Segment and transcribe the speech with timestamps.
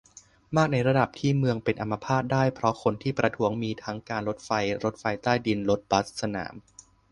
[0.55, 4.51] มากในระดับที่เมืองเป็นอัมพาตได้ เพราะคนที่ประท้วงมีทั้งการรถไฟ
[4.83, 6.53] รถไฟใต้ดิน รถบัส สนาม